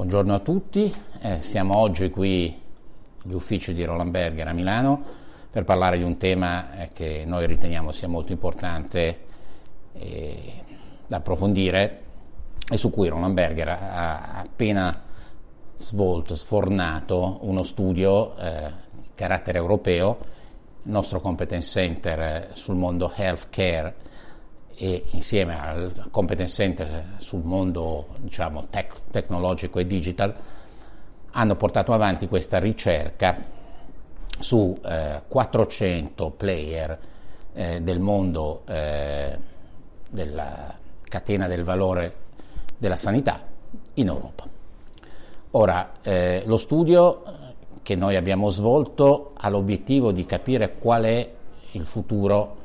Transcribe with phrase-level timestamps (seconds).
[0.00, 2.58] Buongiorno a tutti, eh, siamo oggi qui
[3.22, 4.98] agli uffici di Roland Berger a Milano
[5.50, 9.18] per parlare di un tema eh, che noi riteniamo sia molto importante
[9.92, 10.64] eh,
[11.06, 12.02] da approfondire
[12.66, 15.02] e su cui Roland Berger ha appena
[15.76, 20.16] svolto, sfornato uno studio eh, di carattere europeo,
[20.82, 23.94] il nostro competence center eh, sul mondo healthcare
[24.82, 30.34] e insieme al competence center sul mondo diciamo, tec- tecnologico e digital
[31.32, 33.36] hanno portato avanti questa ricerca
[34.38, 36.98] su eh, 400 player
[37.52, 39.38] eh, del mondo eh,
[40.08, 42.14] della catena del valore
[42.78, 43.38] della sanità
[43.94, 44.44] in Europa.
[45.50, 47.22] Ora, eh, lo studio
[47.82, 51.32] che noi abbiamo svolto ha l'obiettivo di capire qual è
[51.72, 52.59] il futuro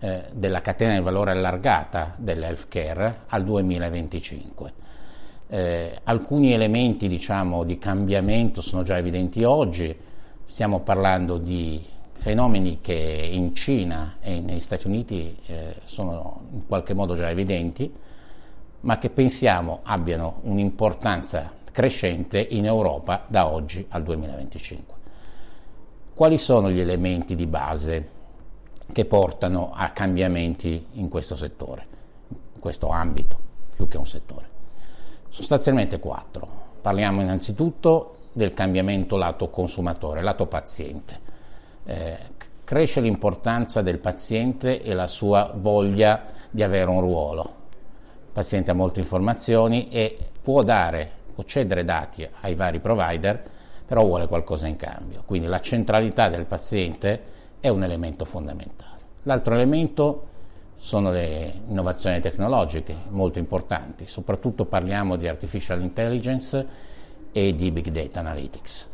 [0.00, 4.72] eh, della catena di valore allargata dell'healthcare al 2025.
[5.48, 9.96] Eh, alcuni elementi diciamo, di cambiamento sono già evidenti oggi,
[10.44, 16.94] stiamo parlando di fenomeni che in Cina e negli Stati Uniti eh, sono in qualche
[16.94, 17.92] modo già evidenti,
[18.80, 24.96] ma che pensiamo abbiano un'importanza crescente in Europa da oggi al 2025.
[26.14, 28.16] Quali sono gli elementi di base
[28.92, 31.86] che portano a cambiamenti in questo settore,
[32.54, 33.38] in questo ambito,
[33.74, 34.48] più che un settore.
[35.28, 36.66] Sostanzialmente quattro.
[36.80, 41.20] Parliamo innanzitutto del cambiamento lato consumatore, lato paziente.
[41.84, 42.18] Eh,
[42.64, 47.42] cresce l'importanza del paziente e la sua voglia di avere un ruolo.
[48.26, 53.42] Il paziente ha molte informazioni e può dare, può cedere dati ai vari provider,
[53.86, 55.22] però vuole qualcosa in cambio.
[55.24, 58.96] Quindi la centralità del paziente è un elemento fondamentale.
[59.24, 60.26] L'altro elemento
[60.76, 66.66] sono le innovazioni tecnologiche molto importanti, soprattutto parliamo di artificial intelligence
[67.32, 68.88] e di big data analytics,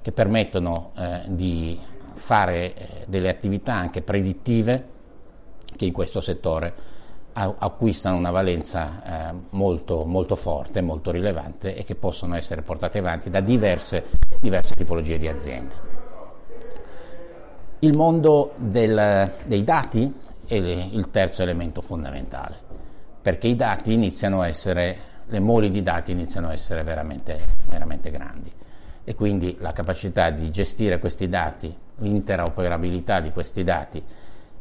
[0.00, 1.78] che permettono eh, di
[2.14, 4.94] fare eh, delle attività anche predittive
[5.76, 6.94] che in questo settore
[7.38, 13.28] acquistano una valenza eh, molto, molto, forte, molto rilevante e che possono essere portate avanti
[13.28, 14.06] da diverse,
[14.40, 15.95] diverse tipologie di aziende.
[17.80, 20.10] Il mondo del, dei dati
[20.46, 22.56] è il terzo elemento fondamentale,
[23.20, 27.38] perché i dati iniziano a essere, le moli di dati iniziano a essere veramente,
[27.68, 28.50] veramente grandi
[29.04, 34.02] e quindi la capacità di gestire questi dati, l'interoperabilità di questi dati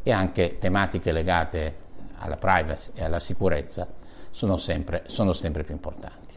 [0.03, 1.75] e anche tematiche legate
[2.17, 3.87] alla privacy e alla sicurezza
[4.29, 6.35] sono sempre, sono sempre più importanti.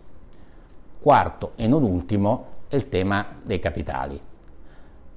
[1.01, 4.21] Quarto e non ultimo è il tema dei capitali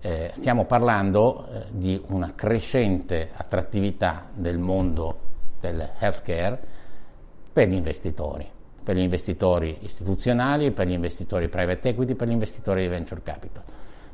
[0.02, 5.30] eh, stiamo parlando eh, di una crescente attrattività del mondo
[5.60, 6.60] del healthcare
[7.54, 8.50] per gli investitori,
[8.84, 13.64] per gli investitori istituzionali, per gli investitori private equity, per gli investitori di venture capital.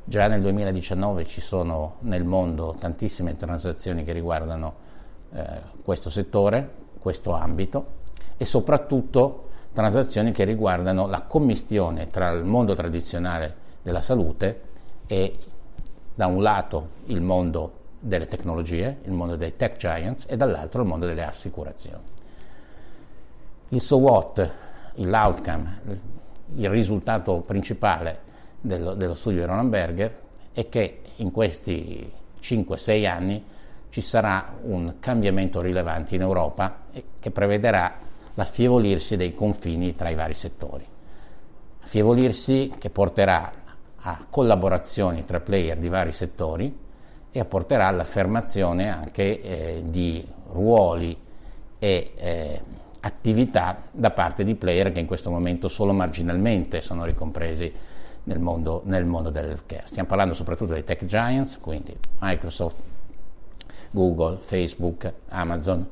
[0.04, 4.76] Già nel 2019 ci sono nel mondo tantissime transazioni che riguardano
[5.32, 7.96] eh, questo settore, questo ambito
[8.36, 14.62] e soprattutto transazioni che riguardano la commistione tra il mondo tradizionale della salute
[15.08, 15.38] e
[16.18, 20.88] da un lato il mondo delle tecnologie, il mondo dei tech giants e dall'altro il
[20.88, 22.02] mondo delle assicurazioni.
[23.70, 24.52] Il so what,
[24.96, 25.82] l'outcome,
[26.56, 28.20] il risultato principale
[28.60, 30.20] dello, dello studio di Roland Berger
[30.54, 32.12] è che in questi
[32.42, 33.44] 5-6 anni
[33.90, 36.80] ci sarà un cambiamento rilevante in Europa
[37.20, 37.96] che prevederà
[38.34, 40.86] l'affievolirsi dei confini tra i vari settori.
[41.84, 43.52] Affievolirsi che porterà
[44.08, 46.74] a collaborazioni tra player di vari settori
[47.30, 51.20] e apporterà all'affermazione anche eh, di ruoli
[51.78, 52.62] e eh,
[53.02, 57.72] attività da parte di player che in questo momento solo marginalmente sono ricompresi
[58.24, 59.84] nel mondo, nel mondo dell'healthcare.
[59.86, 62.82] Stiamo parlando soprattutto dei tech giants, quindi Microsoft,
[63.92, 65.86] Google, Facebook, Amazon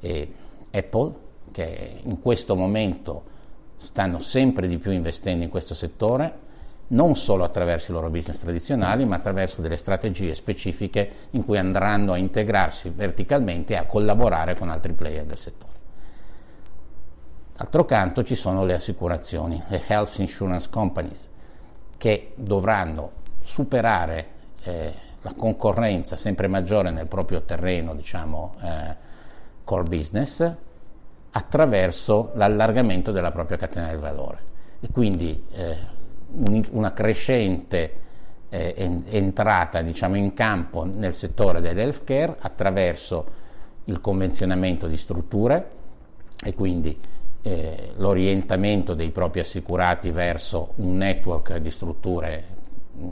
[0.00, 0.32] e
[0.72, 1.14] Apple,
[1.52, 3.32] che in questo momento
[3.76, 6.42] stanno sempre di più investendo in questo settore
[6.88, 12.12] non solo attraverso i loro business tradizionali, ma attraverso delle strategie specifiche in cui andranno
[12.12, 15.72] a integrarsi verticalmente e a collaborare con altri player del settore.
[17.56, 21.28] D'altro canto ci sono le assicurazioni, le health insurance companies,
[21.96, 24.26] che dovranno superare
[24.64, 24.92] eh,
[25.22, 28.96] la concorrenza sempre maggiore nel proprio terreno, diciamo, eh,
[29.64, 30.52] core business,
[31.30, 34.52] attraverso l'allargamento della propria catena del valore.
[34.80, 35.76] E quindi eh,
[36.70, 38.02] una crescente
[38.48, 38.74] eh,
[39.10, 43.42] entrata diciamo, in campo nel settore dell'healthcare attraverso
[43.84, 45.70] il convenzionamento di strutture
[46.42, 46.98] e quindi
[47.42, 52.44] eh, l'orientamento dei propri assicurati verso un network di strutture
[52.92, 53.08] mh,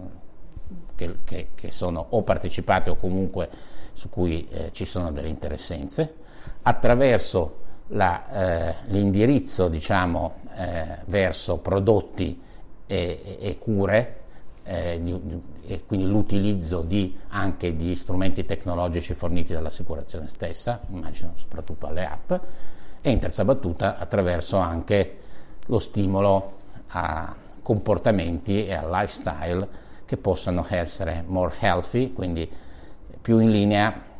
[0.94, 3.48] che, che, che, sono o partecipate o comunque
[3.92, 6.14] su cui eh, ci sono delle interessenze,
[6.62, 7.58] attraverso
[7.88, 12.40] la, eh, l'indirizzo diciamo, eh, verso prodotti
[12.86, 14.20] e, e cure
[14.64, 15.00] eh,
[15.64, 22.32] e quindi l'utilizzo di, anche di strumenti tecnologici forniti dall'assicurazione stessa, immagino soprattutto alle app,
[23.00, 25.18] e in terza battuta attraverso anche
[25.66, 26.58] lo stimolo
[26.88, 29.68] a comportamenti e al lifestyle
[30.04, 32.50] che possano essere more healthy, quindi
[33.20, 34.10] più in linea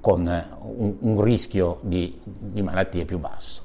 [0.00, 0.26] con
[0.60, 3.62] un, un rischio di, di malattie più basso.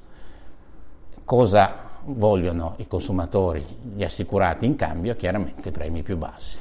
[1.23, 3.65] Cosa vogliono i consumatori,
[3.95, 6.59] gli assicurati in cambio, chiaramente premi più bassi.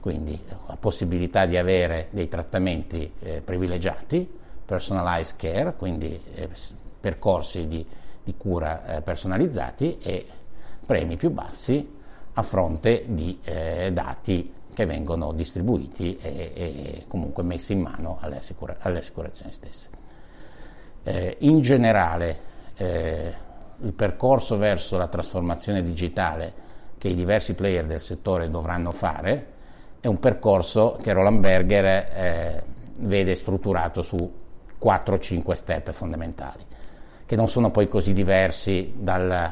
[0.00, 6.48] Quindi la possibilità di avere dei trattamenti eh, privilegiati, personalized care, quindi eh,
[7.00, 7.84] percorsi di,
[8.22, 10.26] di cura eh, personalizzati e
[10.86, 11.98] premi più bassi
[12.32, 18.38] a fronte di eh, dati che vengono distribuiti e, e, comunque messi in mano alle,
[18.38, 19.90] assicura- alle assicurazioni stesse.
[21.02, 22.40] Eh, in generale,
[22.76, 23.34] eh,
[23.82, 26.68] il percorso verso la trasformazione digitale
[26.98, 29.46] che i diversi player del settore dovranno fare
[30.00, 32.62] è un percorso che Roland Berger eh,
[33.00, 34.38] vede strutturato su
[34.82, 36.64] 4-5 step fondamentali,
[37.26, 39.50] che non sono poi così diversi dal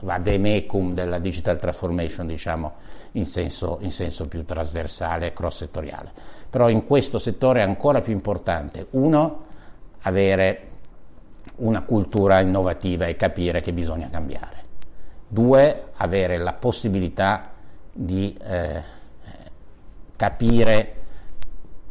[0.00, 2.74] vademecum della digital transformation, diciamo,
[3.12, 6.12] in senso, in senso più trasversale e cross-settoriale.
[6.48, 9.44] Però in questo settore è ancora più importante, uno,
[10.02, 10.66] avere
[11.58, 14.64] una cultura innovativa e capire che bisogna cambiare.
[15.26, 17.50] Due, avere la possibilità
[17.92, 18.82] di eh,
[20.16, 20.94] capire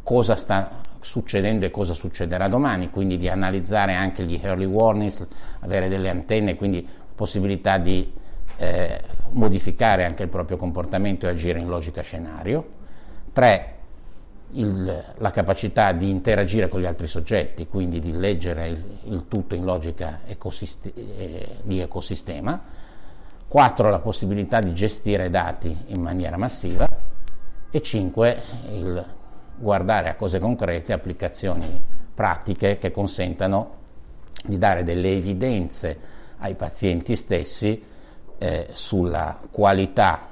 [0.02, 5.26] cosa sta succedendo e cosa succederà domani, quindi di analizzare anche gli early warnings,
[5.60, 8.12] avere delle antenne, quindi possibilità di
[8.56, 9.00] eh,
[9.30, 12.76] modificare anche il proprio comportamento e agire in logica scenario.
[13.32, 13.77] Tre,
[14.52, 19.54] il, la capacità di interagire con gli altri soggetti, quindi di leggere il, il tutto
[19.54, 22.60] in logica ecosist- eh, di ecosistema.
[23.46, 23.90] 4.
[23.90, 26.86] La possibilità di gestire dati in maniera massiva.
[27.70, 28.42] E 5.
[28.72, 29.04] Il
[29.56, 31.80] guardare a cose concrete, applicazioni
[32.14, 33.76] pratiche che consentano
[34.44, 35.98] di dare delle evidenze
[36.38, 37.82] ai pazienti stessi
[38.38, 40.28] eh, sulla qualità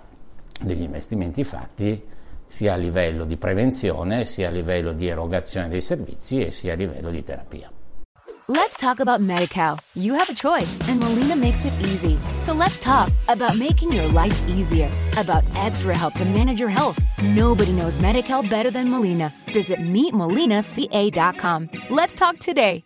[0.60, 2.14] degli investimenti fatti
[2.46, 6.76] sia a livello di prevenzione, sia a livello di erogazione dei servizi e sia a
[6.76, 7.70] livello di terapia.
[8.48, 9.80] Let's talk about MediCal.
[9.94, 12.16] You have a choice and Molina makes it easy.
[12.42, 17.00] So let's talk about making your life easier, about extra help to manage your health.
[17.20, 19.32] Nobody knows MediCal better than Molina.
[19.52, 21.70] Visit meetmolinaca.com.
[21.90, 22.85] Let's talk today.